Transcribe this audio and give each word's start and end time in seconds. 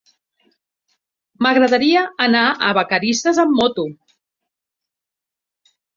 M'agradaria 1.47 2.01
anar 2.27 2.43
a 2.53 2.71
Vacarisses 2.79 3.43
amb 3.47 3.57
moto. 3.61 3.87